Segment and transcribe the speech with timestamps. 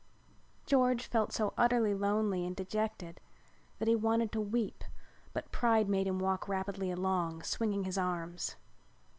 [0.65, 3.19] George felt so utterly lonely and dejected
[3.77, 4.83] that he wanted to weep
[5.31, 8.55] but pride made him walk rapidly along, swinging his arms.